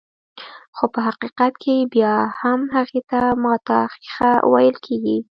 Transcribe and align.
خو 0.75 0.85
په 0.93 0.99
حقيقت 1.07 1.53
کې 1.63 1.75
بيا 1.93 2.15
هم 2.41 2.59
هغې 2.75 3.01
ته 3.09 3.19
ماته 3.43 3.79
ښيښه 3.93 4.31
ويل 4.51 4.75
کيږي. 4.85 5.17